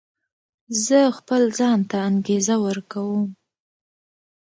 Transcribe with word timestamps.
زه 0.85 0.99
خپل 1.17 1.41
ځان 1.57 1.79
ته 1.89 1.97
انګېزه 2.09 2.55
ورکوم. 2.65 3.25